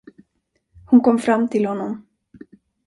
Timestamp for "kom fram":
1.01-1.47